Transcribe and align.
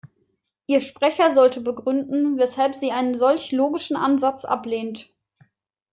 Ihr 0.65 0.79
Sprecher 0.81 1.29
sollte 1.31 1.61
begründen, 1.61 2.39
weshalb 2.39 2.73
sie 2.73 2.91
einen 2.91 3.13
solch 3.13 3.51
logischen 3.51 3.95
Ansatz 3.95 4.45
ablehnt. 4.45 5.11